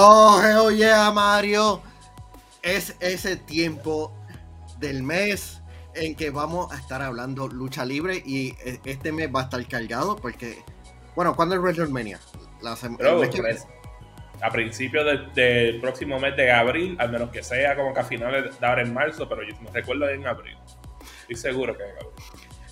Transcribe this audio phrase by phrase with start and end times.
[0.00, 1.82] Oh, hell yeah, Mario.
[2.62, 4.12] Es ese tiempo
[4.78, 5.60] del mes
[5.94, 9.66] en que vamos a estar hablando lucha libre y e, este mes va a estar
[9.66, 10.62] cargado porque,
[11.16, 12.20] bueno, ¿cuándo es WrestleMania?
[12.62, 12.78] La
[14.40, 18.60] a principios del, próximo mes de abril, al menos que sea como que a finales
[18.60, 20.56] de ahora en marzo, pero yo me recuerdo en abril.
[21.22, 22.10] Estoy seguro que en abril.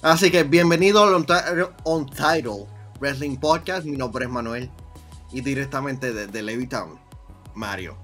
[0.00, 1.12] Así que bienvenido al
[1.82, 2.66] Untitled
[3.00, 3.84] Wrestling Podcast.
[3.84, 4.70] Mi nombre es Manuel
[5.32, 7.05] y directamente desde Levittown,
[7.56, 7.96] Mario.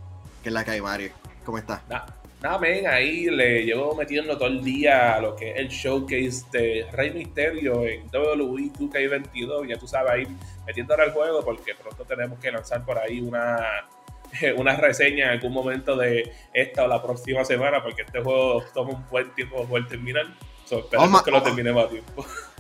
[0.42, 1.12] que es la que hay, Mario?
[1.44, 1.82] ¿Cómo estás?
[1.88, 6.44] Nada, men, ahí le llevo metiendo todo el día a lo que es el showcase
[6.50, 9.68] de Rey Misterio en WWE 2K22.
[9.68, 10.26] Ya tú sabes, ahí
[10.66, 13.86] metiéndole al juego porque pronto tenemos que lanzar por ahí una,
[14.56, 18.90] una reseña en algún momento de esta o la próxima semana porque este juego toma
[18.94, 20.26] un buen tiempo poder terminar.
[20.64, 22.26] So, esperemos que lo terminemos a tiempo.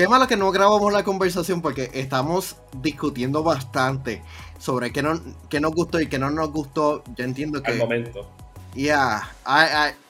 [0.00, 4.22] Qué malo que no grabamos la conversación porque estamos discutiendo bastante
[4.58, 7.04] sobre qué, no, qué nos gustó y qué no nos gustó.
[7.14, 7.72] Yo entiendo que...
[7.72, 8.26] Al momento
[8.74, 9.30] ya,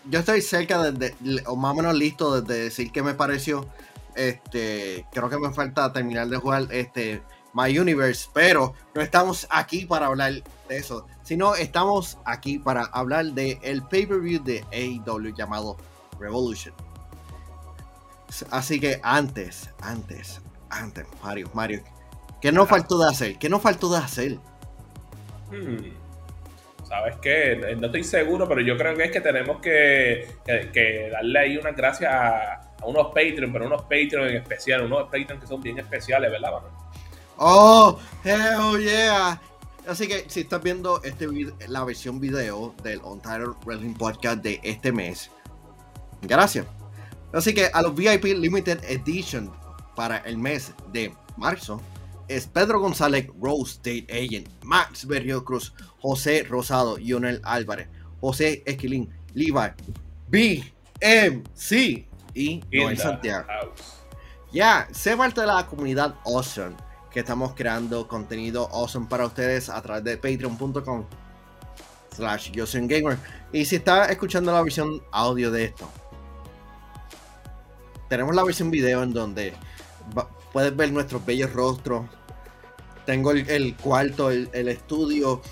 [0.08, 1.12] yo estoy cerca de,
[1.44, 3.66] o más o menos listo de, decir qué me pareció.
[4.14, 7.20] Este, creo que me falta terminar de jugar este
[7.52, 10.34] My Universe, pero no estamos aquí para hablar
[10.68, 15.76] de eso, sino estamos aquí para hablar de el pay-per-view de AEW llamado
[16.20, 16.72] Revolution.
[18.50, 21.82] Así que antes, antes, antes, Mario, Mario,
[22.40, 23.38] ¿qué nos faltó de hacer?
[23.38, 24.38] ¿Qué nos faltó de hacer?
[25.50, 26.00] Hmm.
[26.88, 27.76] ¿Sabes qué?
[27.78, 30.28] No estoy seguro, pero yo creo que es que tenemos que,
[31.12, 35.46] darle ahí unas gracias a, unos Patreon, pero unos Patreon en especial, unos Patreon que
[35.46, 36.72] son bien especiales, ¿verdad, Manuel?
[37.36, 39.40] Oh, hell yeah.
[39.86, 41.26] Así que si estás viendo este
[41.68, 45.30] la versión video del Untitled Wrestling Podcast de este mes,
[46.22, 46.66] gracias.
[47.32, 49.52] Así que a los VIP Limited Edition
[49.94, 51.80] para el mes de marzo,
[52.28, 57.88] es Pedro González, Rose State Agent, Max Berrio Cruz, José Rosado, Lionel Álvarez,
[58.20, 59.72] José Esquilín, Levi,
[60.28, 63.48] BMC y Noel Santiago.
[64.52, 66.76] Ya, sé parte de la comunidad Awesome
[67.10, 71.04] que estamos creando contenido awesome para ustedes a través de patreon.com
[72.14, 73.18] slash gamer
[73.52, 75.90] y si está escuchando la versión audio de esto
[78.10, 79.54] tenemos la versión video en donde
[80.52, 82.04] puedes ver nuestros bellos rostros
[83.10, 85.42] tengo el, cuarto, el, estudio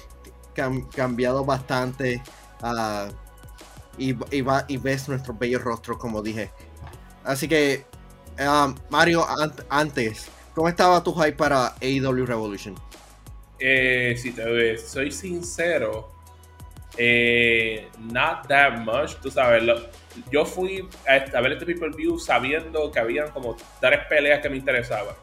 [0.94, 2.22] cambiado bastante.
[2.62, 3.08] Ah,
[3.96, 6.52] y, ves nuestros bellos rostros, como dije.
[7.24, 7.84] Así que,
[8.38, 9.26] ah, Mario,
[9.68, 12.76] antes, ¿cómo estaba tu hype para AEW Revolution?
[13.58, 16.12] Eh, si te soy sincero,
[16.96, 19.16] eh, not that much.
[19.20, 19.64] Tú sabes,
[20.30, 24.56] yo fui a, ver este People View sabiendo que habían como tres peleas que me
[24.56, 25.14] interesaban.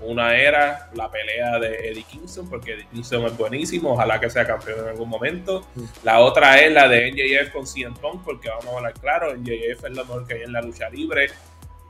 [0.00, 4.44] Una era la pelea de Eddie Kingston, porque Eddie Kingston es buenísimo, ojalá que sea
[4.44, 5.66] campeón en algún momento.
[6.02, 9.84] La otra es la de NJF con CM Punk, porque vamos a hablar claro, NJF
[9.84, 11.28] es lo mejor que hay en la lucha libre,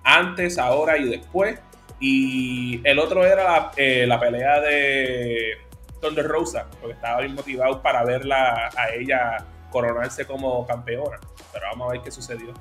[0.04, 1.58] antes, ahora y después.
[1.98, 5.58] Y el otro era la, eh, pelea de
[6.00, 11.19] Thunder Rosa, porque estaba bien motivado para verla a ella coronarse como campeona.
[11.53, 12.55] Pero vamos a ver qué sucedió.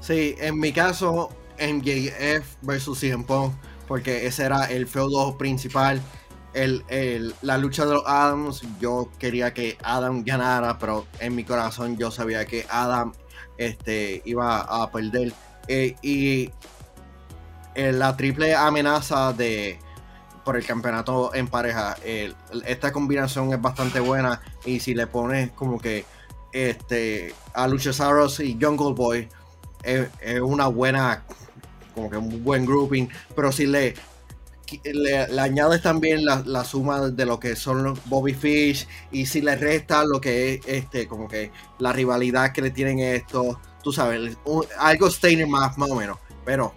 [0.00, 1.28] Sí, en mi caso,
[1.60, 3.54] MJF versus CM Punk
[3.86, 6.00] porque ese era el feudo principal.
[6.54, 11.98] El, la lucha de los Adams, yo quería que Adam ganara, pero en mi corazón
[11.98, 13.12] yo sabía que Adam
[13.58, 15.34] este, iba a perder.
[15.68, 16.50] Eh, y
[17.74, 19.78] eh, la triple amenaza de
[20.42, 21.94] por el campeonato en pareja,
[22.66, 24.40] esta combinación es bastante buena.
[24.64, 26.06] Y si le pones como que
[26.52, 29.28] este, a Luchasaurus y Jungle Boy,
[29.82, 31.24] es una buena
[31.94, 33.94] como que un buen grouping, pero si le,
[34.84, 39.56] le, añades también la, suma de lo que son los Bobby Fish y si le
[39.56, 44.36] resta lo que es este, como que la rivalidad que le tienen estos, tú sabes,
[44.78, 46.72] algo Steiner más, más o menos, pero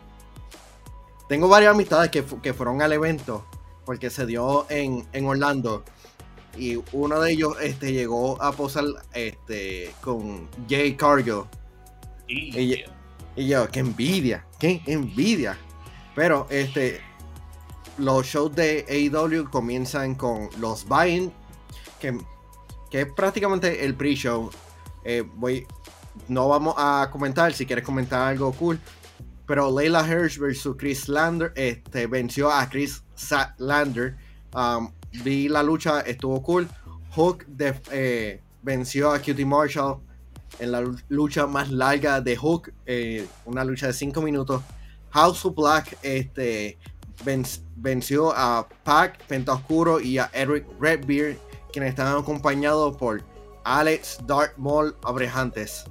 [1.28, 3.46] tengo varias amistades que, fueron al evento
[3.86, 5.84] porque se dio en, Orlando
[6.58, 11.44] y uno de ellos este, llegó a posar este, con Jay Cargill.
[12.28, 12.84] Y,
[13.36, 15.58] y yo, qué envidia, qué envidia.
[16.16, 17.02] Pero este,
[17.98, 21.32] los shows de AEW comienzan con los buy
[22.00, 22.18] que,
[22.90, 24.50] que es prácticamente el pre-show.
[25.04, 25.68] Eh, voy,
[26.28, 28.80] no vamos a comentar, si quieres comentar algo cool.
[29.46, 33.04] Pero Leila Hirsch versus Chris Lander este, venció a Chris
[33.58, 34.18] Lander.
[34.56, 34.92] Um,
[35.24, 36.68] vi la lucha, estuvo cool.
[37.12, 37.46] Hook
[37.92, 40.00] eh, venció a Cutie Marshall
[40.60, 44.62] en la lucha más larga de Hook, eh, una lucha de 5 minutos.
[45.12, 46.78] House of Black este,
[47.76, 51.38] venció a Pac, Penta Oscuro y a Eric Redbeard,
[51.72, 53.24] quienes estaban acompañados por
[53.64, 55.86] Alex Dartmouth Abrejantes.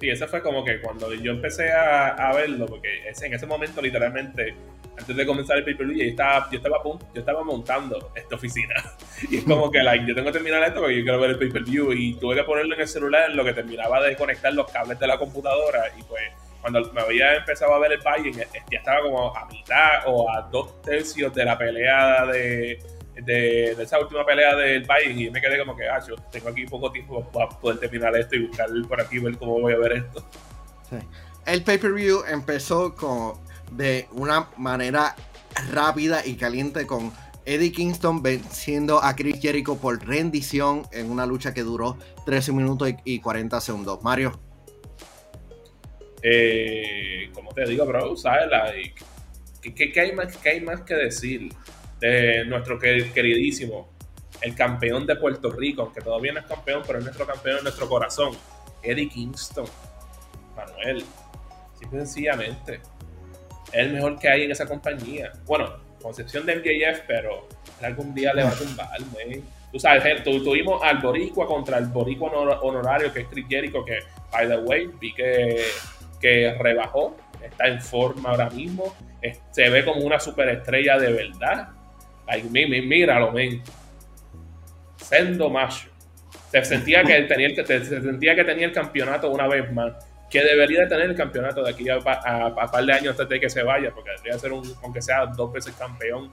[0.00, 4.54] Sí, ese fue como que cuando yo empecé a verlo, porque en ese momento literalmente
[5.00, 8.74] antes de comenzar el pay-per-view, yo estaba, yo estaba, yo estaba montando esta oficina.
[9.30, 11.38] Y es como que, like, yo tengo que terminar esto porque yo quiero ver el
[11.38, 11.92] pay-per-view.
[11.92, 14.98] Y tuve que ponerlo en el celular en lo que terminaba de conectar los cables
[14.98, 15.92] de la computadora.
[15.98, 16.22] Y pues,
[16.60, 20.42] cuando me había empezado a ver el buy ya estaba como a mitad o a
[20.42, 22.78] dos tercios de la pelea de,
[23.16, 26.66] de, esa última pelea del buy y me quedé como que, ah, yo tengo aquí
[26.66, 29.92] poco tiempo para poder terminar esto y buscar por aquí, ver cómo voy a ver
[29.92, 30.24] esto.
[30.88, 30.96] Sí.
[31.46, 35.14] El pay-per-view empezó con de una manera
[35.72, 37.12] rápida y caliente con
[37.44, 41.96] Eddie Kingston venciendo a Chris Jericho por rendición en una lucha que duró
[42.26, 44.02] 13 minutos y 40 segundos.
[44.02, 44.38] Mario.
[46.22, 48.48] Eh, como te digo, bro, ¿sabes?
[49.62, 51.52] ¿qué, hay más, ¿Qué hay más que decir
[51.98, 53.90] de nuestro queridísimo,
[54.42, 57.64] el campeón de Puerto Rico, aunque todavía no es campeón, pero es nuestro campeón en
[57.64, 58.32] nuestro corazón,
[58.82, 59.66] Eddie Kingston?
[60.56, 61.04] Manuel,
[61.78, 62.80] simple sencillamente
[63.72, 65.32] es el mejor que hay en esa compañía.
[65.46, 65.70] Bueno,
[66.00, 67.48] con excepción de MJF, pero
[67.82, 68.88] algún día le va a tumbar,
[69.72, 74.00] Tú sabes, tuvimos al Boricua contra el Boricua honorario, que es Chris Jericho, que,
[74.32, 75.62] by the way, vi que,
[76.20, 78.92] que rebajó, está en forma ahora mismo,
[79.52, 81.68] se ve como una superestrella de verdad.
[82.26, 83.62] Ay, míralo, men.
[84.96, 85.88] Sendo macho.
[86.50, 89.92] Se sentía que tenía, se sentía que tenía el campeonato una vez más
[90.30, 93.50] que debería tener el campeonato de aquí a, a, par de años antes de que
[93.50, 96.30] se vaya, porque debería ser un, aunque sea dos veces campeón.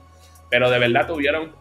[0.48, 1.52] Pero de verdad tuvieron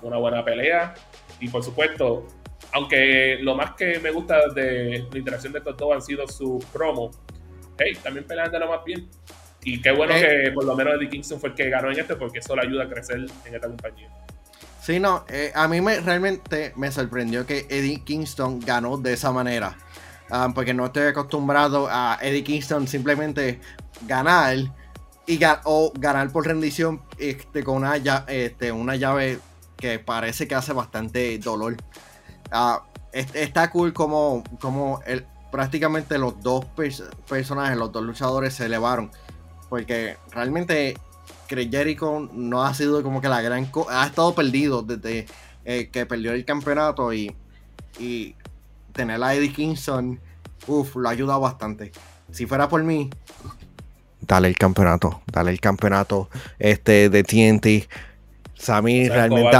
[0.00, 0.94] una buena pelea.
[1.38, 2.26] Y por supuesto,
[2.72, 6.64] aunque lo más que me gusta de la interacción de estos dos han sido sus
[6.66, 7.18] promos,
[7.78, 9.08] hey, también pelean de lo más bien.
[9.62, 10.46] Y qué bueno eh.
[10.46, 12.62] que por lo menos Eddie Kingston fue el que ganó en este, porque eso le
[12.62, 14.10] ayuda a crecer en esta compañía.
[14.80, 19.30] Sí, no, eh, a mí me, realmente me sorprendió que Eddie Kingston ganó de esa
[19.30, 19.76] manera.
[20.30, 23.60] Ah, porque no estoy acostumbrado a Eddie Kingston simplemente
[24.06, 24.56] ganar
[25.26, 29.38] y o ganar por rendición este, con una, este, una llave
[29.76, 31.76] que parece que hace bastante dolor.
[32.50, 35.00] Ah, está cool como, como
[35.50, 36.64] prácticamente los dos
[37.28, 39.10] personajes, los dos luchadores se elevaron.
[39.68, 40.98] Porque realmente
[41.46, 43.70] Chris Jericho no ha sido como que la gran...
[43.90, 45.26] Ha estado perdido desde
[45.64, 47.34] eh, que perdió el campeonato y
[48.92, 50.20] tener a Eddie Kingston,
[50.66, 51.92] uff, lo ha ayudado bastante.
[52.30, 53.10] Si fuera por mí,
[54.20, 56.28] dale el campeonato, dale el campeonato
[56.58, 57.88] este de TNT.
[58.54, 59.56] Sammy realmente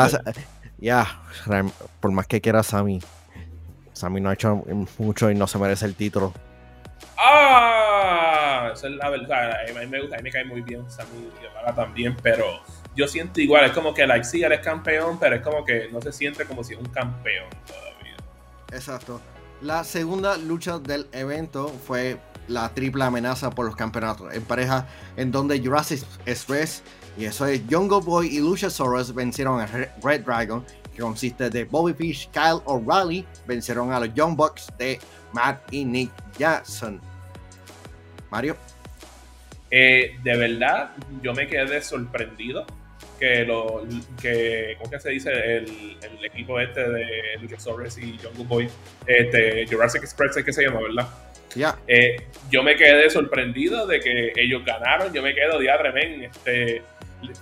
[0.78, 1.22] ya,
[2.00, 3.00] por más que quiera Sammy,
[3.92, 4.64] Sammy no ha hecho
[4.98, 6.32] mucho y no se merece el título.
[7.16, 9.52] Ah, esa es la verdad.
[9.52, 12.44] A mí me gusta, a mí me cae muy bien Sammy Guevara también, pero
[12.96, 16.00] yo siento igual, es como que like sí, es campeón, pero es como que no
[16.00, 17.46] se siente como si es un campeón.
[18.72, 19.20] Exacto.
[19.60, 25.30] La segunda lucha del evento fue la triple amenaza por los campeonatos en pareja, en
[25.30, 26.82] donde Jurassic Express,
[27.16, 30.64] y eso es Jungle Boy y Luchasaurus vencieron a Red Dragon,
[30.94, 34.98] que consiste de Bobby Fish, Kyle O'Reilly, vencieron a los Young Bucks de
[35.32, 37.00] Matt y Nick Jackson.
[38.30, 38.56] Mario.
[39.70, 40.90] Eh, de verdad,
[41.22, 42.66] yo me quedé sorprendido
[43.22, 43.86] que lo
[44.20, 45.30] que ¿cómo que se dice?
[45.30, 47.06] El, el equipo este de
[47.40, 48.68] Luchasaurus y Jungle Boy,
[49.06, 51.08] este, Jurassic Express es que se llama, ¿verdad?
[51.54, 51.78] Ya.
[51.86, 52.16] Eh,
[52.50, 56.82] yo me quedé sorprendido de que ellos ganaron, yo me quedo diadre, men, este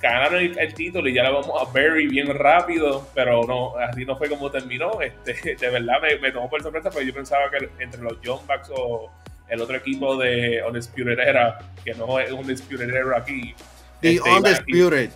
[0.03, 4.17] ganaron el, título y ya lo vamos a bury bien rápido, pero no, así no
[4.17, 5.01] fue como terminó.
[5.01, 8.71] Este, de verdad me, tomó por sorpresa porque yo pensaba que entre los John Bucks
[8.77, 9.11] o
[9.49, 13.55] el otro equipo de Undisputed Era, que no es Undisputed Era aquí.
[14.03, 15.11] The este, Undisputed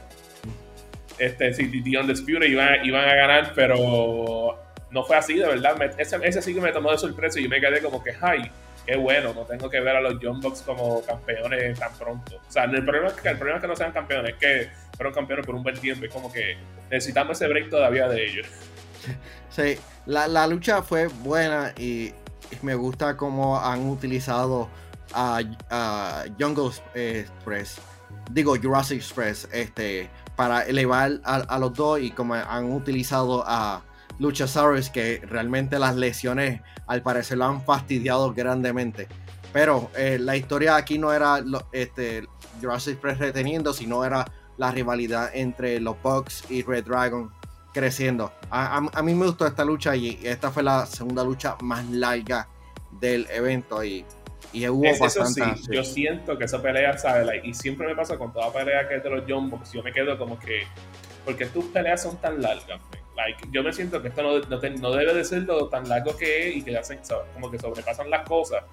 [1.19, 4.59] este, The Undisputed iban, iban a ganar, pero
[4.91, 5.77] no fue así, de verdad.
[5.99, 8.51] ese, ese, sí que me tomó de sorpresa y yo me quedé como que, ay,
[8.87, 12.37] qué bueno, no tengo que ver a los John Bucks como campeones tan pronto.
[12.37, 14.71] O sea, el problema, es que, el problema es que no sean campeones, es que
[14.97, 16.05] fueron campeones por un buen tiempo.
[16.05, 16.57] Es como que
[16.91, 18.47] necesitamos ese break todavía de ellos.
[19.51, 22.13] Sí, la, la lucha fue buena y
[22.63, 24.69] me gusta cómo han utilizado
[25.13, 27.81] a Jungle Express.
[28.33, 33.83] Digo, Jurassic Express, este para elevar a, los dos y como han utilizado a
[34.19, 39.09] Luchasaurus que realmente las lesiones al parecer lo han fastidiado grandemente.
[39.53, 42.27] Pero eh, la historia aquí no era este,
[42.61, 44.25] Jurassic Express reteniendo, sino era
[44.57, 47.33] la rivalidad entre los Bucks y Red Dragon
[47.73, 48.33] creciendo.
[48.51, 52.49] A, mí me gustó esta lucha y esta fue la segunda lucha más larga
[53.01, 54.05] del evento y
[54.53, 55.43] y hubo bastante.
[55.71, 57.45] yo siento que esa pelea, ¿sabes?
[57.45, 59.93] y siempre me pasa con toda pelea que es de los John Box, yo me
[59.93, 60.65] quedo como que.
[61.25, 62.81] Porque tus peleas son tan largas,
[63.17, 66.49] Like, yo me siento que esto no, no, debe de ser lo tan largo que
[66.49, 66.99] es y que hacen
[67.33, 68.65] como que sobrepasan las cosas.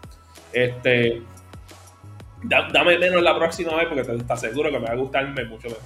[0.52, 1.22] Este,
[2.44, 5.68] dame menos la próxima vez porque te estás seguro que me va a gustarme mucho
[5.68, 5.84] mejor.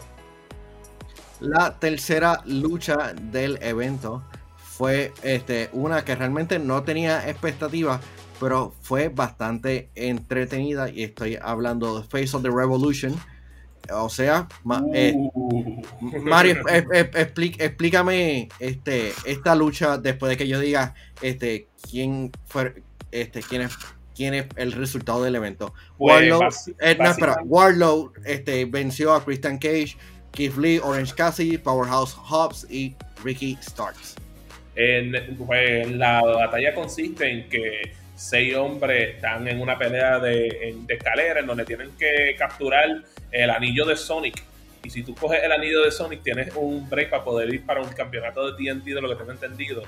[1.42, 4.24] La tercera lucha del evento
[4.56, 8.01] fue este, una que realmente no tenía expectativas,
[8.39, 13.15] pero fue bastante entretenida y estoy hablando de Face of the Revolution
[13.92, 14.48] o sea,
[14.94, 15.82] eh, uh.
[16.22, 23.62] Mario, explícame este, esta lucha después de que yo diga este, quién fue, este, quién
[23.63, 23.77] es,
[24.15, 25.74] quién es el resultado del evento.
[25.98, 26.32] Pues,
[27.46, 29.98] Warlow, eh, este, venció a Christian Cage,
[30.32, 34.15] Keith Lee, Orange Cassidy, Powerhouse Hobbs y Ricky Starks.
[34.75, 40.93] En, pues, la batalla consiste en que seis hombres están en una pelea de, de
[40.93, 42.89] escalera en donde tienen que capturar
[43.31, 44.43] el anillo de Sonic.
[44.84, 47.81] Y si tú coges el anillo de Sonic, tienes un break para poder ir para
[47.81, 49.84] un campeonato de TNT, de lo que tengo entendido.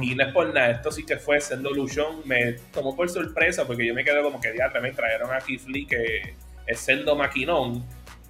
[0.00, 3.66] Y no es por nada, esto sí que fue siendo Luchón, me tomó por sorpresa
[3.66, 5.38] porque yo me quedé como que ya me trajeron a
[5.68, 6.34] Lee, que
[6.66, 7.84] es siendo maquinón.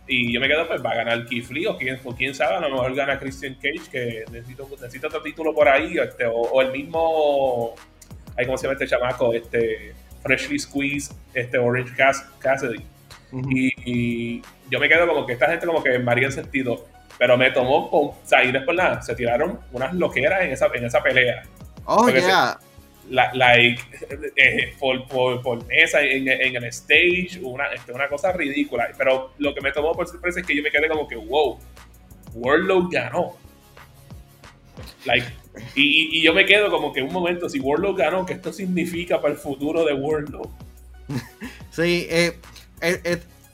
[0.07, 2.71] Y yo me quedo, pues va a ganar Lee, o quién, quién sabe, a lo
[2.71, 7.75] mejor gana Christian Cage, que necesito, necesito otro título por ahí, este, o, el mismo,
[8.37, 11.93] ahí cómo se llama este chamaco, este Freshly Squeeze, este Orange
[12.39, 12.85] Cassidy
[13.85, 16.87] y, yo me quedo como que esta gente como que varía el sentido.
[17.19, 18.01] Pero me tomó con.
[18.07, 21.43] O sea, y después nada, se tiraron unas loqueras en esa, en esa pelea.
[21.85, 22.59] Oh, yeah.
[23.11, 23.83] la, like,
[24.37, 28.91] eh, por, por, por, mesa en, en, el stage, una, este, una cosa ridícula.
[28.97, 31.61] Pero lo que me tomó por sorpresa es que yo me quedé como que, wow,
[32.35, 33.37] Warlow ganó.
[35.05, 35.27] Like,
[35.75, 39.35] y, yo me quedo como que un momento, si Warlow ganó, ¿qué esto significa para
[39.35, 40.51] el futuro de Warlow?
[41.71, 42.37] Sí, eh,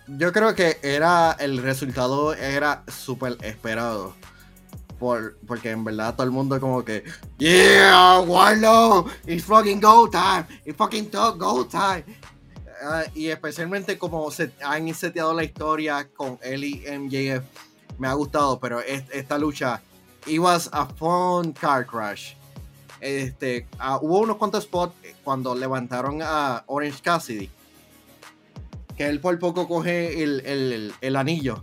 [0.08, 4.14] yo creo que era el resultado era súper esperado.
[4.98, 7.04] Por, porque en verdad todo el mundo como que
[7.38, 12.04] Yeah, Warlow, it's fucking go time, it's fucking go time.
[12.82, 17.44] Ah, y especialmente como se han seteado la historia con él y MJF,
[17.98, 19.82] me ha gustado, pero esta lucha,
[20.26, 22.34] it was a fun car crash.
[23.00, 27.48] Este, ah, hubo unos cuantos spots cuando levantaron a Orange Cassidy
[28.98, 31.62] que él por poco coge el, anillo.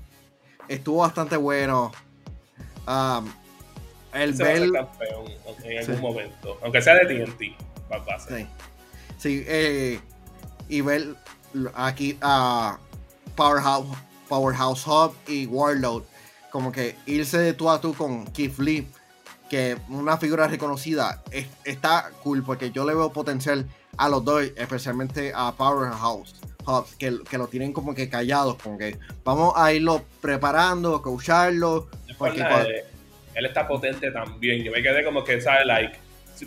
[0.70, 1.92] Estuvo bastante bueno.
[2.88, 3.30] Um,
[4.14, 4.72] el Bell.
[4.72, 5.26] campeón
[5.64, 6.58] en algún momento.
[6.64, 7.42] Aunque sea de TNT.
[7.92, 8.48] Va a sí.
[9.18, 10.00] sí eh,
[10.70, 11.16] y ver
[11.76, 12.80] aquí a
[13.36, 13.98] Powerhouse,
[14.30, 16.06] Powerhouse Hub y Warlord.
[16.56, 18.88] Como que irse de tú a tú con Keith Lee.
[19.50, 21.22] Que una figura reconocida
[21.66, 23.66] está cool porque yo le veo potencial
[23.98, 26.34] a los dos, especialmente a Powerhouse
[26.98, 31.90] que, que, lo tienen como que callados, como que vamos a irlo preparando, coacharlo.
[32.18, 32.42] Porque
[33.34, 34.64] él está potente también.
[34.64, 35.66] Yo me quedé como que, ¿sabes?
[35.66, 35.98] Like,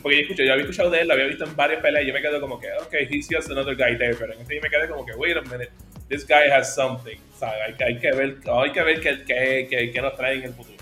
[0.00, 2.08] porque yo, escucho, yo había escuchado de él, lo había visto en varias peleas, y
[2.08, 4.62] yo me quedé como que, ok, he's just another guy there, pero en este yo
[4.62, 5.70] me quedé como que, wait a minute,
[6.08, 7.58] this guy has something, ¿sabes?
[7.66, 9.24] Hay, hay que ver, hay que ver qué,
[9.68, 10.78] qué, qué nos trae en el futuro.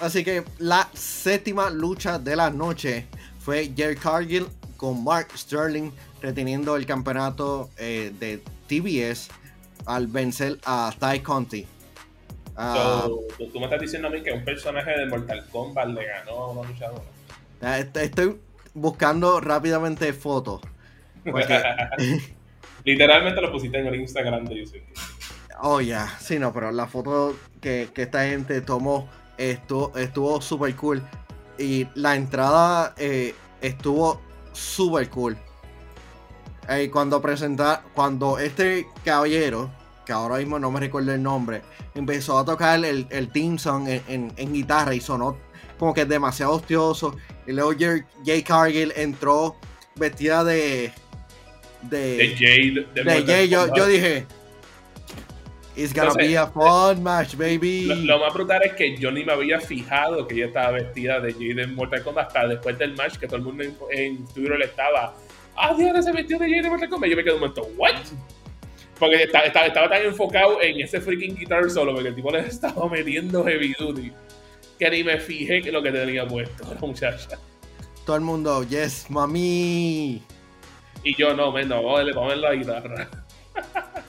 [0.00, 3.06] Así que la séptima lucha de la noche
[3.38, 4.46] fue Jerry Cargill
[4.76, 9.28] con Mark Sterling reteniendo el campeonato eh, de TBS
[9.86, 11.66] al vencer a Ty Conti.
[12.56, 13.06] Ah,
[13.38, 16.50] tú me estás diciendo a mí que un personaje de Mortal Kombat le ganó a
[16.50, 17.78] una luchadora.
[17.78, 18.38] Estoy
[18.74, 20.60] buscando rápidamente fotos.
[22.84, 24.82] Literalmente lo pusiste en el Instagram de YouTube.
[25.60, 26.08] Oh, ya.
[26.20, 29.08] Sí, no, pero la foto que, esta gente tomó
[29.38, 31.02] estuvo, estuvo super cool.
[31.58, 34.20] Y la entrada eh, estuvo
[34.52, 35.36] super cool
[36.90, 39.70] cuando presenta, cuando este caballero,
[40.06, 41.62] que ahora mismo no me recuerdo el nombre,
[41.94, 45.36] empezó a tocar el, el song en, guitarra y sonó
[45.78, 47.16] como que demasiado hostioso.
[47.46, 47.72] Y luego
[48.24, 49.56] Jay Cargill entró
[49.96, 50.92] vestida de.
[51.82, 52.86] De, de Jade.
[52.94, 53.48] De, Jade.
[53.48, 54.26] Yo, dije.
[55.74, 57.86] It's gonna be a fun match, baby.
[58.04, 61.32] Lo, más brutal es que yo ni me había fijado que ella estaba vestida de
[61.32, 64.58] Jade en Mortal Kombat hasta después del match que todo el mundo en, en Twitter
[64.58, 65.14] le estaba
[65.56, 67.10] ah, Diana se metió de Jade Mortal Kombat.
[67.10, 67.94] Yo me quedé un momento, ¿what?
[68.98, 72.88] Porque estaba, estaba, tan enfocado en ese freaking guitar solo, porque el tipo le estaba
[72.88, 74.12] metiendo heavy duty,
[74.78, 77.38] que ni me fijé que lo que tenía puesto la muchacha.
[78.06, 80.22] Todo el mundo, yes, mami.
[81.04, 83.08] Y yo, no, men, no, vamos a ver la guitarra.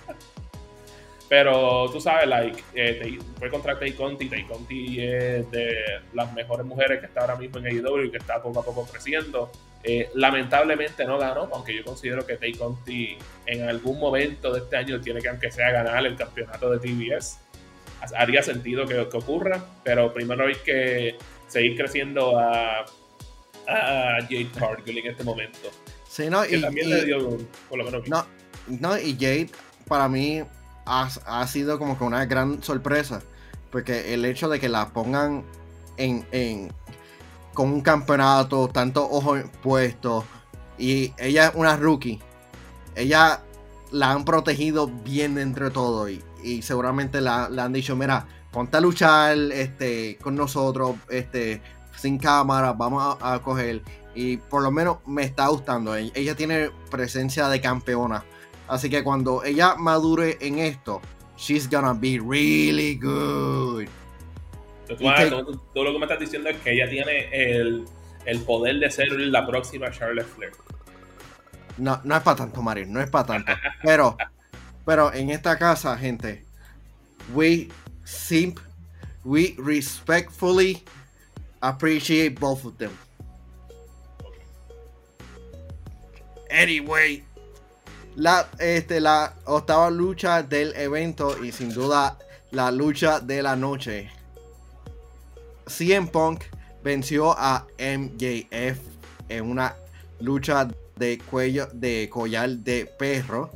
[1.29, 4.29] Pero tú sabes, like, eh, fue contra Tay Conti.
[4.29, 5.73] Tay Conti es de
[6.13, 8.85] las mejores mujeres que está ahora mismo en AEW y que está poco a poco
[8.85, 9.51] creciendo.
[9.83, 14.77] Eh, lamentablemente no ganó, aunque yo considero que Tay Conti en algún momento de este
[14.77, 17.39] año tiene que, aunque sea, ganar el campeonato de TBS.
[18.15, 22.81] Haría sentido que, ocurra, pero primero hay que seguir creciendo a,
[23.67, 25.71] a Jade Cargill en este momento.
[26.15, 28.24] Sí, no, que y, también y- le dio, por lo menos, no,
[28.67, 29.50] no, y Jade
[29.88, 30.43] para mí
[30.86, 33.22] ha, ha sido como que una gran sorpresa.
[33.72, 35.43] Porque el hecho de que la pongan
[35.98, 36.72] en, en-
[37.55, 40.24] con un campeonato, tantos ojos puestos,
[40.77, 42.20] y ella es una rookie,
[42.96, 43.41] ella
[43.91, 48.77] la han protegido bien entre todo y, y seguramente la, le han dicho, mira, ponte
[48.77, 51.60] a luchar este, con nosotros, este,
[51.98, 53.82] sin cámara, vamos a, a coger.
[54.15, 55.96] Y por lo menos me está gustando.
[55.96, 58.24] Ella, ella tiene presencia de campeona.
[58.67, 61.01] Así que cuando ella madure en esto,
[61.38, 63.88] she's gonna be really good.
[64.88, 67.86] Tú lo que me estás diciendo es que ella tiene el,
[68.25, 70.51] el poder de ser la próxima Charlotte Flair.
[71.77, 73.51] No, no es para tanto, Marín, no es para tanto.
[73.82, 74.17] Pero,
[74.86, 76.43] pero en esta casa, gente,
[77.34, 77.70] we
[78.03, 78.60] simp,
[79.24, 80.84] we respectfully
[81.62, 82.91] appreciate both of them.
[86.53, 87.24] Anyway,
[88.15, 92.19] la, este, la octava lucha del evento y sin duda
[92.51, 94.12] la lucha de la noche.
[95.65, 96.43] CM Punk
[96.83, 98.77] venció a MJF
[99.29, 99.75] en una
[100.19, 103.51] lucha de cuello de collar de perro.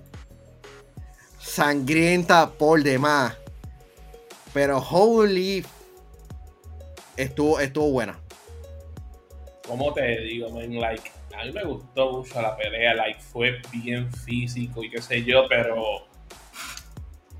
[1.39, 3.37] Sangrienta por demás.
[4.53, 5.63] Pero holy
[7.15, 8.19] estuvo, estuvo buena.
[9.67, 10.73] ¿Cómo te digo, man?
[10.79, 15.23] Like, a mí me gustó mucho la pelea, like, fue bien físico y qué sé
[15.23, 16.07] yo, pero.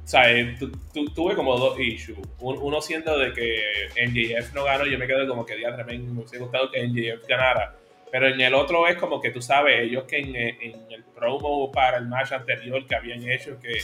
[0.04, 2.18] Sea, eh, tu- tu- tuve como dos issues.
[2.40, 3.62] Un- Uno siendo de que
[3.98, 7.76] NJF no ganó, yo me quedé como que tremendo, me hubiese gustado que NJF ganara.
[8.10, 11.70] Pero en el otro es como que tú sabes, ellos que en, en el promo
[11.74, 13.80] para el match anterior que habían hecho, que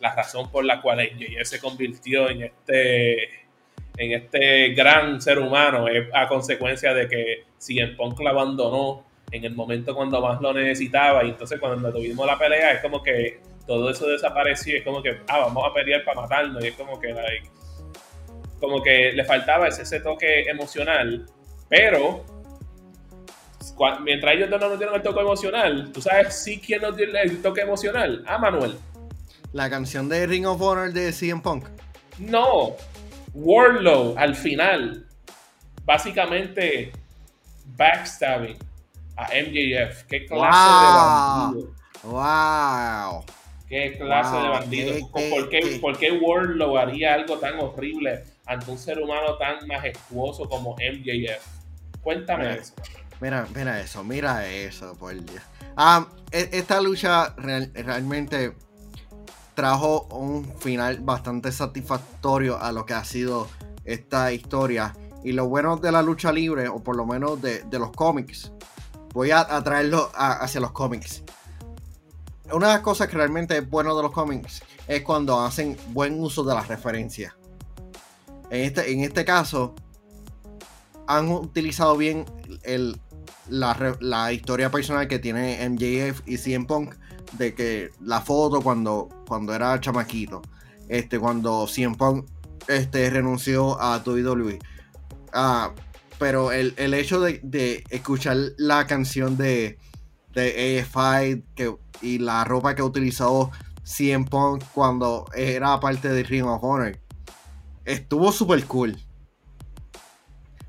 [0.00, 3.28] la razón por la cual NJF se convirtió en este
[4.00, 9.44] en este gran ser humano es a consecuencia de que CM Punk lo abandonó en
[9.44, 11.24] el momento cuando más lo necesitaba.
[11.24, 15.20] Y entonces cuando tuvimos la pelea es como que todo eso desapareció es como que
[15.28, 16.64] ah vamos a pelear para matarnos.
[16.64, 17.48] Y es como que like,
[18.60, 21.26] como que le faltaba ese, ese toque emocional.
[21.68, 22.24] Pero
[24.02, 27.40] mientras ellos no nos dieron el toque emocional tú sabes sí quién nos dio el
[27.42, 28.76] toque emocional ah Manuel.
[29.52, 31.66] La canción de Ring of Honor de CM Punk.
[32.18, 32.76] No,
[33.34, 35.06] Warlow al final,
[35.84, 36.92] básicamente
[37.76, 38.58] backstabbing
[39.18, 40.04] a MJF.
[40.04, 40.80] ¿Qué clase Wow.
[40.80, 41.74] de bandido?
[42.04, 43.24] Wow.
[43.68, 44.92] ¿Qué clase Wow, de bandido?
[44.94, 48.98] qué- qué- ¿Por, qué, qué- por qué Warlow haría algo tan horrible ante un ser
[49.00, 51.44] humano tan majestuoso como MJF?
[52.00, 52.54] Cuéntame Mira.
[52.60, 52.74] eso.
[53.20, 55.42] Mira, mira eso, mira eso, por Dios.
[55.76, 58.54] Ah, e- esta lucha real- realmente
[59.54, 63.48] trajo un final bastante satisfactorio a lo que ha sido
[63.84, 64.94] esta historia.
[65.24, 68.52] Y lo bueno de la lucha libre, o por lo menos de, de los cómics,
[69.18, 71.24] voy a, traerlo hacia los cómics.
[72.52, 76.20] Una de las cosas que realmente es bueno de los cómics es cuando hacen buen
[76.20, 77.34] uso de las referencias.
[78.48, 79.74] En este, en este caso,
[81.08, 82.26] han utilizado bien
[82.62, 83.00] el,
[83.48, 86.94] la historia personal que tiene MJF y CM Punk
[87.32, 90.42] de que la foto cuando, cuando era chamaquito,
[90.88, 92.24] este, cuando CM Punk
[92.68, 94.60] este, renunció a WWE.
[95.32, 95.72] Ah,
[96.18, 99.78] pero el, el hecho de, de escuchar la canción de,
[100.34, 103.50] de AFI que, y la ropa que utilizó
[103.82, 106.98] CM Punk cuando era parte de Ring of Honor
[107.88, 108.96] estuvo super cool.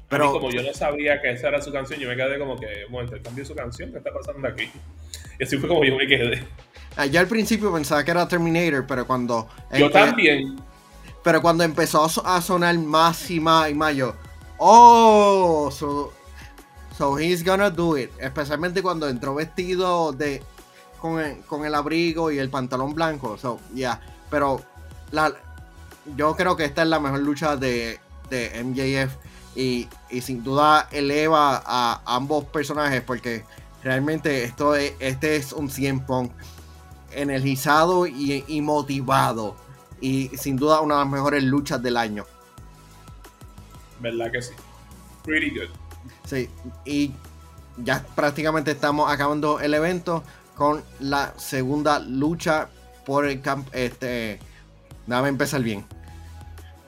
[0.08, 2.86] Pero como yo no sabía que esa era su canción, yo me quedé como que,
[2.90, 4.68] bueno, cambió su canción, ¿qué está pasando aquí?
[5.40, 6.44] Y así fue como yo me quedé.
[6.96, 9.48] Ah, Yo al principio pensaba que era Terminator, pero cuando.
[9.72, 10.56] Yo este, también.
[11.24, 14.16] Pero cuando empezó a sonar más y más y más, yo.
[14.60, 15.72] ¡Oh!
[15.72, 16.12] So,
[16.98, 18.12] so he's gonna do it.
[18.20, 20.44] Especialmente cuando entró vestido de.
[21.02, 23.38] Con el, con el abrigo y el pantalón blanco.
[23.38, 24.02] So, yeah.
[24.30, 24.62] Pero
[25.12, 25.32] la,
[26.18, 29.16] yo creo que esta es la mejor lucha de, de MJF.
[29.56, 33.02] Y, y sin duda eleva a ambos personajes.
[33.02, 33.46] Porque
[33.82, 36.32] realmente esto es, este es un 100 Punk
[37.12, 39.56] energizado y, y motivado.
[40.02, 42.26] Y sin duda una de las mejores luchas del año.
[44.00, 44.54] ¿Verdad que sí?
[45.24, 45.70] Pretty good.
[46.26, 46.50] Sí,
[46.86, 47.12] y
[47.78, 50.24] ya prácticamente estamos acabando el evento
[50.56, 52.70] con la segunda lucha
[53.06, 53.68] por el camp.
[53.74, 54.40] Este,
[55.08, 55.86] déjame empezar bien.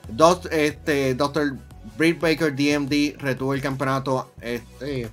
[0.08, 1.56] Dos, este, Dr.
[1.96, 5.10] Britt Baker DMD retuvo el campeonato este,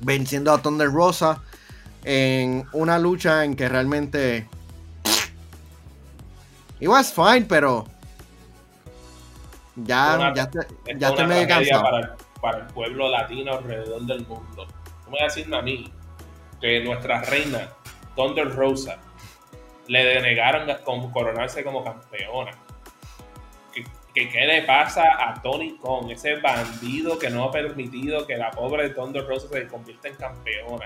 [0.00, 1.42] venciendo a Thunder Rosa
[2.04, 4.46] en una lucha en que realmente
[6.80, 7.86] it was fine, pero
[9.76, 10.58] ya, Una- ya, te-
[10.96, 11.82] ya es estoy medio cansado.
[11.82, 14.66] para, para el pueblo latino alrededor del mundo.
[15.04, 15.92] ¿Cómo me a decirme a mí
[16.60, 17.68] que nuestra reina,
[18.16, 18.98] Thunder Rosa,
[19.86, 20.66] le denegaron
[21.12, 22.52] coronarse como campeona?
[24.14, 28.50] ¿Qué, qué, le pasa a Tony Khan, ese bandido que no ha permitido que la
[28.52, 30.84] pobre Thunder Rosa se convierta en campeona?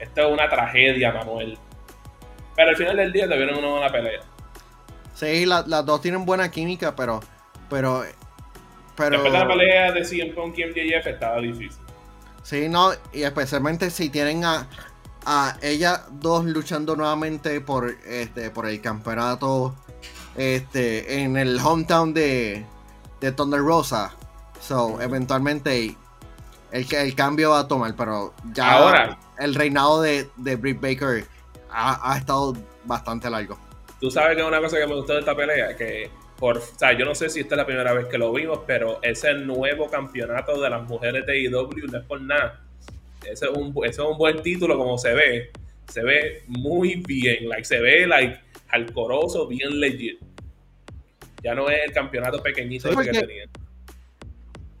[0.00, 1.56] Esto es una tragedia, Manuel.
[2.56, 4.20] Pero al final del día tuvieron una buena pelea.
[5.14, 7.20] Sí, las dos tienen buena química, pero.
[7.70, 8.04] Pero.
[8.96, 11.80] pero Después de la pelea de CM Punk y MJF estaba difícil.
[12.42, 14.66] Sí, no, y especialmente si tienen a,
[15.24, 19.74] a ellas dos luchando nuevamente por este por el campeonato
[20.36, 22.64] este en el hometown de,
[23.20, 24.14] de Thunder Rosa.
[24.60, 25.96] So, eventualmente
[26.70, 31.26] el, el cambio va a tomar, pero ya Ahora, el reinado de, de Britt Baker
[31.70, 32.54] ha, estado
[32.84, 33.58] bastante largo.
[34.00, 36.96] Tú sabes que una cosa que me gustó de esta pelea, que por, o sea,
[36.98, 39.88] yo no sé si esta es la primera vez que lo vimos, pero ese nuevo
[39.88, 42.64] campeonato de las mujeres de IW no es por nada.
[43.22, 45.50] Ese es un, ese es un buen título como se ve.
[45.88, 50.18] Se ve muy bien, like, se ve like alcoroso, bien legit.
[51.42, 53.48] Ya no es el campeonato pequeñito que tenían.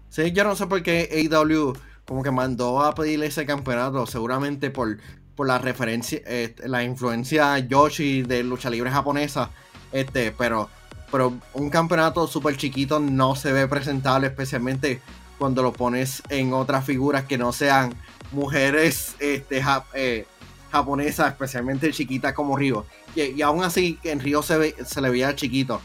[0.08, 4.70] Sí, yo no sé por qué AEW como que mandó a pedirle ese campeonato, seguramente
[4.70, 4.98] por,
[5.36, 9.50] por la referencia, este, la influencia Yoshi de lucha libre japonesa,
[9.92, 10.68] este, pero,
[11.10, 15.00] pero un campeonato súper chiquito no se ve presentable, especialmente
[15.38, 17.94] cuando lo pones en otras figuras que no sean
[18.32, 19.62] mujeres este,
[19.94, 20.26] eh,
[20.70, 22.86] japonesas, especialmente chiquitas como Río.
[23.14, 25.80] Y, aún así en Río se, ve, se le veía chiquito.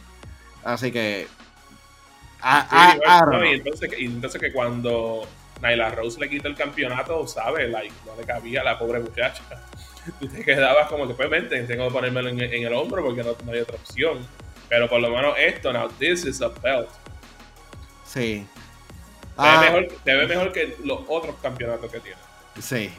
[0.64, 1.28] Así que...
[3.54, 5.28] entonces, y entonces que cuando
[5.62, 7.70] Nyla Rose le quita el campeonato, ¿sabes?
[7.70, 9.44] Like, no le cabía a la pobre muchacha.
[10.20, 13.52] Tú te quedabas como que, pues, vente, tengo que ponérmelo en, el hombro porque no,
[13.52, 14.20] hay otra opción.
[14.69, 16.89] Pero por lo menos esto, now, this is a belt.
[18.06, 18.45] Sí.
[19.36, 19.62] Se, ve, ah.
[19.62, 22.17] mejor, ve mejor que los otros campeonatos que tiene.
[22.62, 22.89] Sí.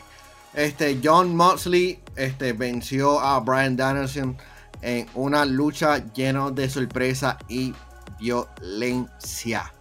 [0.54, 4.36] Este, John Moxley este, venció a Brian Danielson
[4.82, 7.74] en una lucha llena de sorpresa y
[8.18, 9.72] violencia.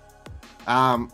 [0.67, 1.09] Um,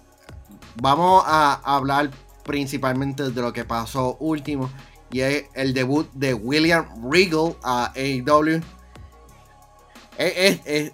[0.75, 2.09] vamos a hablar
[2.43, 4.69] principalmente de lo que pasó último
[5.11, 8.61] y es el debut de William Regal a AEW.
[10.17, 10.91] Es,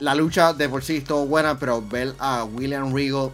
[0.00, 3.30] la lucha de por sí estuvo buena, pero ver a William Regal.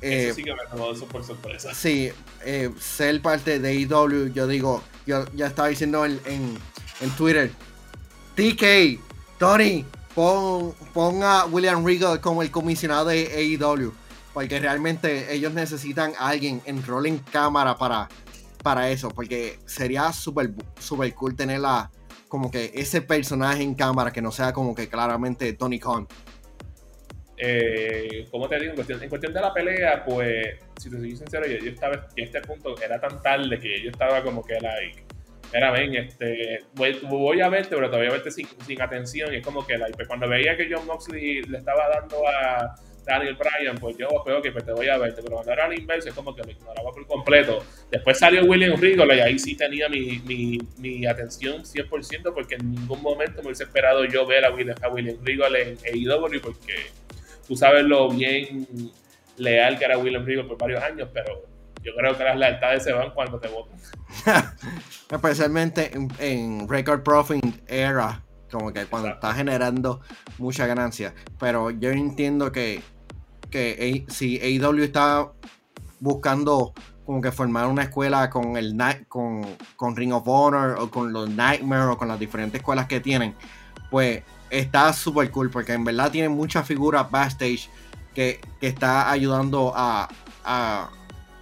[0.00, 1.72] Eh, sí que me tomó eso por sorpresa.
[1.74, 2.10] Sí,
[2.44, 7.50] eh, ser parte de AEW, yo digo, yo ya estaba diciendo en, en, Twitter,
[8.34, 9.00] TK,
[9.38, 9.84] Tony,
[10.14, 13.92] pon, pon, a William Regal como el comisionado de AEW
[14.36, 18.06] porque realmente ellos necesitan a alguien en rol en cámara para,
[18.62, 21.90] para eso, porque sería súper super cool tenerla
[22.28, 26.06] como que ese personaje en cámara que no sea como que claramente Tony Khan.
[27.38, 31.70] Eh, como te digo, en cuestión, de la pelea, pues, si te soy sincero, yo,
[31.70, 35.04] estaba en este punto, era tan tarde que yo estaba como que like,
[35.52, 39.66] era ven, este, voy, a verte, pero todavía verte sin, sin atención, y es como
[39.66, 42.74] que like, pues, cuando veía que John Moxley le estaba dando a,
[43.06, 45.22] Daniel Bryan, pues yo, pues que pues te voy a verte.
[45.22, 47.64] Pero cuando era al inverso, es como que me ignoraba por completo.
[47.90, 52.72] Después salió William Regal y ahí sí tenía mi, mi, mi, atención 100%, porque en
[52.72, 56.74] ningún momento me hubiese esperado yo ver a William, a William Regal en AEW, porque
[57.46, 58.66] tú sabes lo bien
[59.36, 61.44] leal que era William Regal por varios años, pero
[61.84, 63.78] yo creo que las lealtades se van cuando te votan.
[65.10, 70.00] Especialmente en, Record Profit Era, como que cuando está generando
[70.38, 71.14] mucha ganancia.
[71.38, 72.82] Pero yo entiendo que
[73.50, 75.32] que si AEW está
[76.00, 78.76] buscando como que formar una escuela con el
[79.08, 83.00] con, con Ring of Honor o con los Nightmare o con las diferentes escuelas que
[83.00, 83.34] tienen,
[83.90, 87.70] pues está súper cool porque en verdad tienen muchas figuras backstage
[88.12, 90.08] que, que está ayudando a,
[90.44, 90.90] a,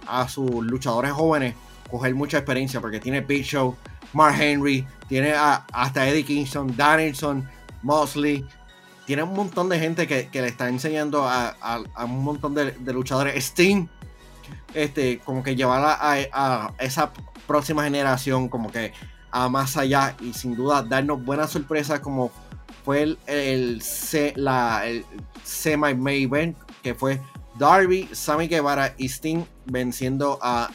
[0.07, 1.55] a, sus luchadores jóvenes
[1.89, 3.75] coger mucha experiencia porque tiene Big Show,
[4.13, 7.47] Mark Henry, tiene hasta Eddie Kingston, Danielson,
[7.81, 8.45] Mosley,
[9.05, 11.55] tiene un montón de gente que, le está enseñando a,
[12.03, 13.43] un montón de, luchadores.
[13.43, 13.87] Steam,
[14.73, 17.11] este, como que llevar a, esa
[17.47, 18.93] próxima generación, como que
[19.31, 22.31] a más allá y sin duda darnos buenas sorpresas como
[22.85, 23.83] fue el, el,
[24.35, 25.03] la, el
[25.43, 27.21] semi-main event que fue
[27.59, 30.71] Darby, Sammy Guevara y Sting venciendo a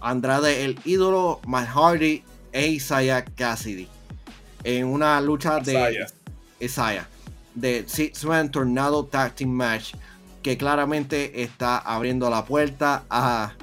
[0.00, 3.88] Andrade el ídolo, Matt Hardy e Isaiah Cassidy
[4.64, 6.06] en una lucha de
[6.60, 7.09] Isaiah
[7.54, 9.94] de Six Man Tornado Tag Team Match
[10.42, 13.54] que claramente está abriendo la puerta a,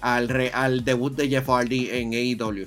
[0.00, 2.66] al, al debut de Jeff Hardy en AEW.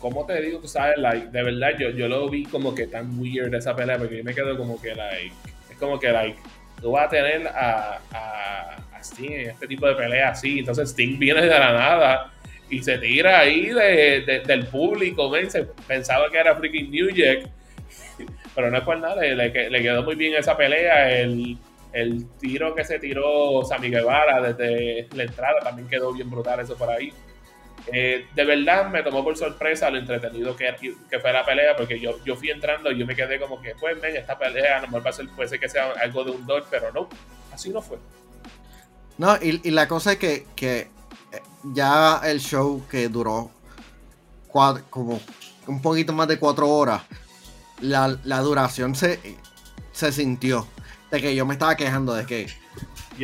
[0.00, 3.18] Como te digo, tú sabes, like, de verdad yo, yo lo vi como que tan
[3.18, 5.34] weird esa pelea porque yo me quedo como que like,
[5.70, 6.38] es como que like,
[6.80, 10.60] tú vas a tener a, a, así, en este tipo de pelea así.
[10.60, 12.32] Entonces Sting viene de la nada
[12.70, 15.32] y se tira ahí de, del público,
[15.86, 17.48] pensaba que era freaking New Jack,
[18.58, 21.56] pero no es por nada, le, le, quedó muy bien esa pelea, el,
[21.92, 26.76] el tiro que se tiró Sammy Guevara desde la entrada también quedó bien brutal eso
[26.76, 27.12] por ahí.
[27.92, 30.74] Eh, de verdad me tomó por sorpresa lo entretenido que,
[31.08, 33.76] que fue la pelea, porque yo, yo fui entrando y yo me quedé como que,
[33.78, 36.66] pues, ven, esta pelea a lo mejor puede ser que sea algo de un dolor,
[36.68, 37.08] pero no,
[37.52, 37.98] así no fue.
[39.18, 40.88] No, y, y la cosa es que, que
[41.62, 43.52] ya el show que duró
[44.90, 45.20] como
[45.68, 47.02] un poquito más de cuatro horas,
[47.80, 49.18] la, duración se,
[49.92, 50.66] se sintió.
[51.10, 52.48] De que yo me estaba quejando de que.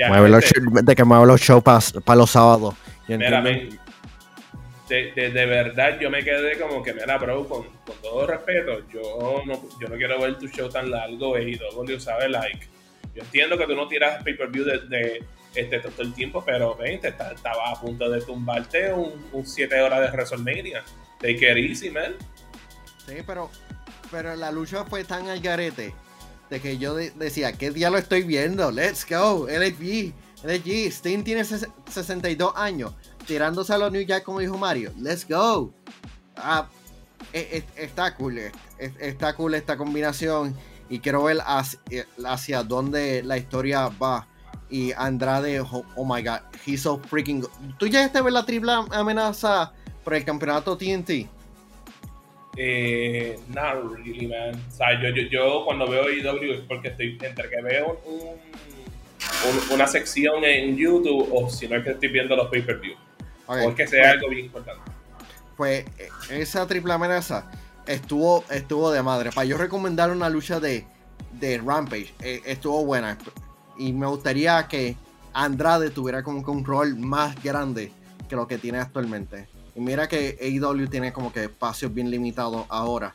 [0.09, 0.45] mueve los,
[0.83, 2.75] de que mueve los shows para los sábados.
[3.07, 3.19] de,
[4.89, 9.63] de, verdad, yo me quedé como que, mira, bro, con, con todo respeto, yo no,
[9.81, 12.31] yo no quiero ver tu show tan largo y todo, ¿sabes?
[12.31, 12.67] Like,
[13.15, 17.71] yo entiendo que tú no tiras pay-per-view de este, todo el tiempo, pero ven, estaba
[17.71, 20.83] a punto de tumbarte un 7 horas de WrestleMania.
[21.21, 22.15] Take it easy, man.
[23.07, 23.51] Sí, pero,
[24.11, 25.95] pero la lucha fue tan al garete
[26.51, 28.71] de que yo decía, ¿qué día lo estoy viendo?
[28.71, 30.13] Let's go, LG,
[30.45, 32.93] LG, Sting tiene 62 años,
[33.27, 35.73] tirándose a los New Jack como dijo Mario, let's go.
[36.37, 36.69] Ah,
[37.33, 40.55] e, e, está cool, e, está cool esta combinación
[40.89, 44.29] y quiero ver hacia, dónde la historia va
[44.71, 47.51] y Andrade, oh, oh, my god, he's so freaking good.
[47.79, 51.29] ¿Tú ya a ver la triple amenaza por el campeonato TNT?
[52.57, 54.55] Eh, not really, man.
[54.55, 59.75] O sea, yo, yo, yo cuando veo IW es porque estoy entre que veo un,
[59.75, 62.95] una sección en YouTube o si no es que estoy viendo los pay-per-view.
[63.47, 63.67] Okay.
[63.67, 64.83] O es que sea algo bien importante.
[65.57, 67.51] Pues eh, esa triple amenaza
[67.87, 69.31] estuvo, estuvo de madre.
[69.31, 70.85] Para yo recomendar una lucha de,
[71.33, 73.19] de Rampage, eh, estuvo buena
[73.77, 74.97] y me gustaría que
[75.33, 77.91] Andrade tuviera como que un rol más grande
[78.29, 79.49] que lo que tiene actualmente.
[79.75, 83.15] Y mira que AEW tiene como que espacios bien limitados ahora.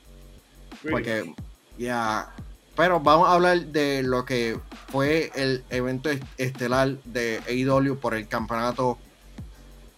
[0.89, 1.33] Porque,
[1.77, 2.33] ya.
[2.75, 8.27] Pero vamos a hablar de lo que fue el evento estelar de AEW por el
[8.27, 8.97] campeonato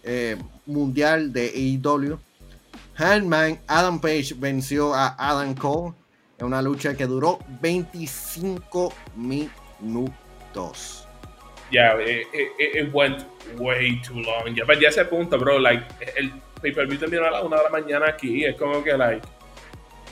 [0.04, 2.20] eh, mundial de AEW.
[2.96, 5.94] Handman Adam Page venció a Adam Cole
[6.38, 11.08] en una lucha que duró 25 minutos.
[11.72, 13.26] Yeah, it, it, it, went
[13.58, 14.54] way too long.
[14.54, 15.58] Ya perdí ese punto, bro.
[15.58, 15.86] Like,
[16.18, 18.46] el pay-per-view a la una de la mañana aquí.
[18.46, 19.28] Es como que, like,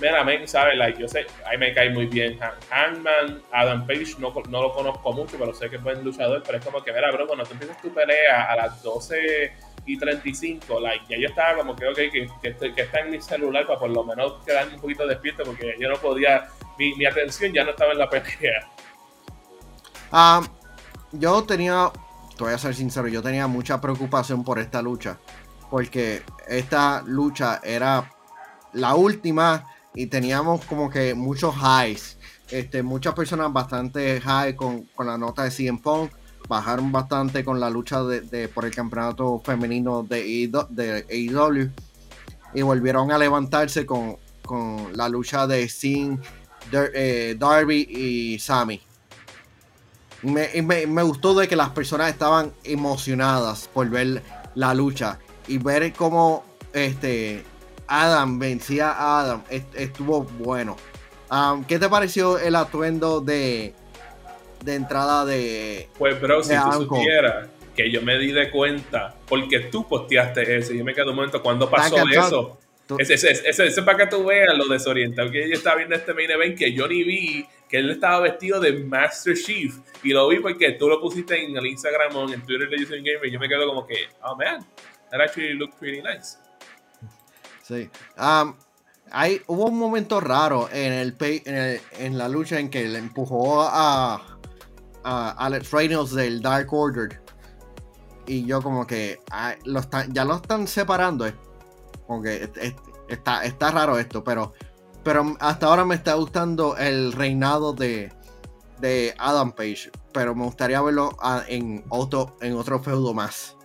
[0.01, 0.77] mira, men, ¿sabes?
[0.77, 5.13] Like, yo sé, ahí me cae muy bien Hangman, Adam Page, no, no lo conozco
[5.13, 6.43] mucho, pero sé que es buen luchador.
[6.45, 9.53] Pero es como que, mira, bro, cuando tú empiezas tu pelea a las 12
[9.85, 13.21] y 35, like, ya yo estaba como que, ok, que, que, que está en mi
[13.21, 17.05] celular para por lo menos quedarme un poquito despierto porque yo no podía, mi, mi
[17.05, 18.69] atención ya no estaba en la pelea.
[20.11, 20.41] Ah,
[21.11, 21.91] yo tenía,
[22.37, 25.17] te voy a ser sincero, yo tenía mucha preocupación por esta lucha.
[25.69, 28.09] Porque esta lucha era
[28.73, 32.17] la última y teníamos como que muchos highs.
[32.49, 36.11] Este, muchas personas bastante high con, la nota de CM Punk.
[36.47, 41.69] Bajaron bastante con la lucha de, por el campeonato femenino de, AEW.
[42.53, 44.17] Y volvieron a levantarse con,
[44.93, 46.19] la lucha de Sin,
[46.71, 48.81] eh, Darby y Sammy.
[50.23, 50.49] Me,
[50.87, 54.23] me, gustó de que las personas estaban emocionadas por ver
[54.55, 55.19] la lucha
[55.49, 57.43] y ver cómo este
[57.87, 60.77] Adam vencía a Adam estuvo bueno.
[61.31, 63.73] Um, ¿Qué te pareció el atuendo de,
[64.63, 65.89] de entrada de.
[65.97, 70.73] Pues, bro, si tú supieras que yo me di de cuenta porque tú posteaste eso
[70.73, 72.59] y yo me quedé un momento cuando pasó eso.
[72.97, 76.57] Ese, es para que tú veas lo desorientado que yo estaba viendo este main event
[76.57, 80.71] que yo ni vi que él estaba vestido de Master Chief y lo vi porque
[80.71, 83.47] tú lo pusiste en el Instagram o en Twitter de Using Gamer y yo me
[83.47, 84.65] quedo como que, oh man,
[85.11, 86.37] that actually looked pretty nice.
[87.63, 87.89] Sí.
[88.17, 88.55] Um,
[89.11, 93.61] hay, hubo un momento raro en, el, en, en la lucha en que le empujó
[93.61, 94.37] a,
[95.03, 97.21] a Alex Reynolds del Dark Order.
[98.27, 99.19] Y yo como que
[99.65, 101.25] lo están, ya lo están separando.
[102.05, 102.49] Como que
[103.07, 104.53] está, está raro esto, pero
[105.03, 108.11] pero hasta ahora me está gustando el reinado de,
[108.79, 109.91] de Adam Page.
[110.11, 111.17] Pero me gustaría verlo
[111.47, 113.55] en otro, en otro feudo más.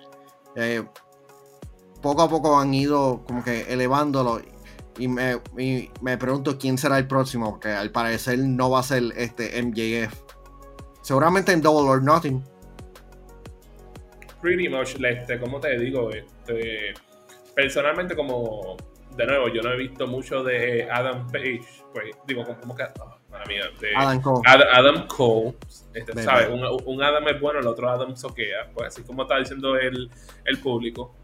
[0.57, 0.85] Eh,
[2.05, 4.43] poco a poco han ido como que elevándolo.
[4.99, 5.41] Y me,
[6.03, 7.53] me, pregunto quién será el próximo.
[7.53, 10.15] Porque al parecer no va a ser este MJF.
[11.01, 12.45] Seguramente en Double or Nothing.
[14.43, 16.93] Pretty much, este, como te digo, este,
[17.55, 18.77] personalmente como
[19.17, 23.49] de nuevo, yo no he visto mucho de Adam Page, pues digo, como que, oh,
[23.49, 24.43] mía, de Adam Cole.
[24.47, 25.55] Adam, Cole.
[25.95, 26.49] Este, ¿sabes?
[26.51, 28.71] Un, Adam es bueno, el otro Adam soquea.
[28.75, 30.11] Pues así como está diciendo el,
[30.45, 31.15] el público.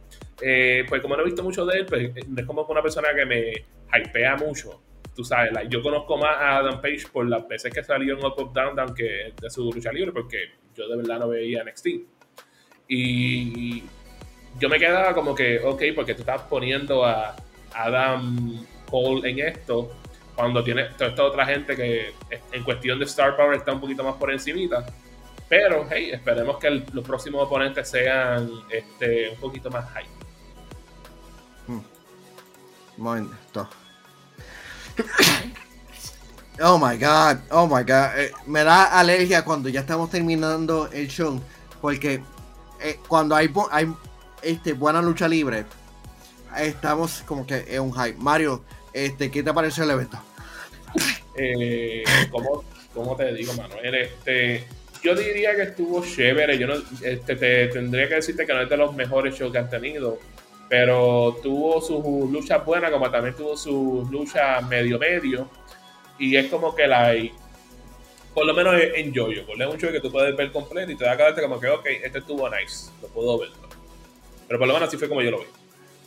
[0.40, 3.26] Eh, pues como no he visto mucho de él, pues es como una persona que
[3.26, 3.52] me
[3.92, 4.82] hypea mucho.
[5.14, 8.34] Tú sabes, yo conozco más a Adam Page por las veces que salió en Up
[8.38, 11.86] Up Down Down que de su lucha libre, porque yo de verdad no veía NXT.
[12.88, 13.82] Y
[14.58, 17.36] yo me quedaba como que, ok, porque tú estás poniendo a
[17.74, 19.90] Adam Cole en esto,
[20.34, 22.12] cuando tiene toda esta otra gente que
[22.52, 24.86] en cuestión de Star Power está un poquito más por encimita.
[25.48, 30.06] Pero, hey, esperemos que los próximos oponentes sean este, un poquito más high.
[33.00, 33.68] Momento.
[36.62, 38.18] Oh my god, oh my god.
[38.18, 41.40] Eh, me da alergia cuando ya estamos terminando el show.
[41.80, 42.22] Porque
[42.82, 43.90] eh, cuando hay, hay
[44.42, 45.64] este, buena lucha libre,
[46.58, 48.18] estamos como que en un hype.
[48.18, 50.18] Mario, este, ¿qué te pareció el evento?
[51.34, 53.94] Eh, ¿cómo, te digo, Manuel?
[53.94, 54.66] Este,
[55.02, 56.58] yo diría que estuvo chévere.
[56.58, 59.58] Yo no, este, te, tendría que decirte que no es de los mejores shows que
[59.58, 60.18] han tenido.
[60.70, 65.50] Pero tuvo sus luchas buenas, como también tuvo sus luchas medio-medio.
[66.16, 67.12] Y es como que la.
[68.32, 69.32] Por lo menos en Jojo.
[69.32, 71.86] Es un show que tú puedes ver completo y te da cabeza como que, ok,
[72.04, 72.88] este estuvo nice.
[73.02, 73.48] Lo puedo ver.
[74.46, 75.46] Pero por lo menos así fue como yo lo vi.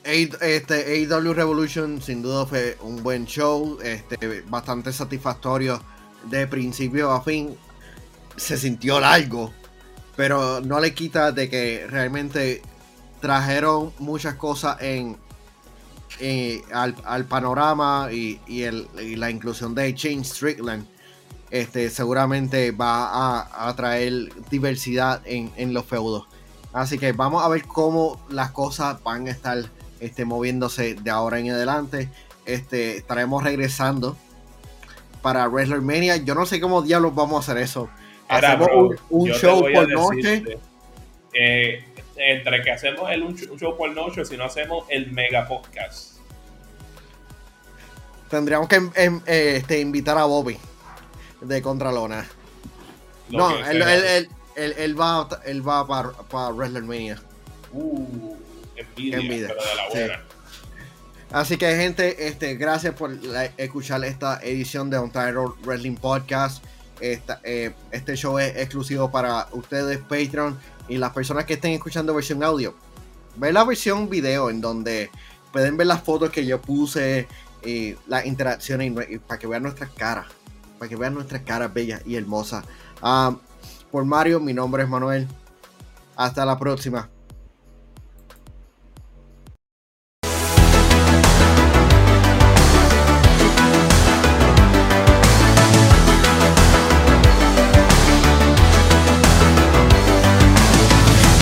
[0.06, 5.82] Este, AEW Revolution sin duda fue un buen show, este, bastante satisfactorio
[6.30, 7.58] de principio a fin.
[8.38, 9.54] Se sintió largo,
[10.16, 12.62] pero no le quita de que realmente
[13.24, 15.16] trajeron muchas cosas en,
[16.74, 18.38] al, panorama y,
[19.16, 20.86] la inclusión de Change Strickland.
[21.50, 26.28] Este, seguramente va a, traer diversidad en, en los feudos.
[26.74, 29.64] Así que vamos a ver cómo las cosas van a estar
[30.02, 32.10] este, moviéndose de ahora en adelante.
[32.46, 34.18] Este, estaremos regresando
[35.22, 36.18] para WrestleMania.
[36.18, 37.88] Yo no sé cómo diablos vamos a hacer eso.
[38.28, 38.68] hacemos
[39.10, 40.58] un, show por noche.
[41.34, 46.18] Eh, entre que hacemos el, un, show por noche, si no hacemos el mega podcast.
[48.30, 50.58] Tendríamos que em, eh, este, invitar a Bobby
[51.42, 52.28] de Contralona.
[53.30, 53.82] no, él,
[54.56, 57.22] él, va, él va para, para WrestleMania.
[57.72, 58.38] Uh.
[58.96, 59.56] Envidia,
[61.32, 63.12] Así que gente, este, gracias por
[63.58, 66.64] escuchar esta edición de Untitled Wrestling Podcast.
[67.02, 72.44] Eh, este show es exclusivo para ustedes, Patreon, y las personas que estén escuchando versión
[72.44, 72.74] audio.
[73.36, 75.10] Ve la versión video en donde
[75.52, 77.28] pueden ver las fotos que yo puse,
[77.66, 78.94] y las interacciones,
[79.26, 80.28] para que vean nuestras caras.
[80.78, 82.66] Para que vean nuestras caras bellas y hermosas.
[83.02, 83.36] Ah,
[83.92, 85.28] por Mario, mi nombre es Manuel.
[86.16, 87.10] Hasta la próxima.